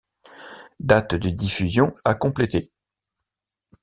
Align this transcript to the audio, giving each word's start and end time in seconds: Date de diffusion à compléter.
Date 0.79 1.13
de 1.13 1.29
diffusion 1.29 1.93
à 2.05 2.15
compléter. 2.15 2.71